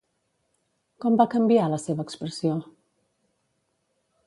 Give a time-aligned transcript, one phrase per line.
[1.05, 2.57] Com va canviar la seva expressió?